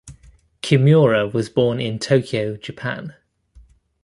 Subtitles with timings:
[0.63, 3.13] Kimura was born in Tokyo, Japan.